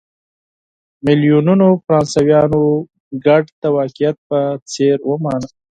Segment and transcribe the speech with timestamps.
[1.05, 2.61] میلیونونو فرانسویانو
[3.23, 4.39] شرکت د واقعیت په
[4.71, 5.47] څېر ومانه.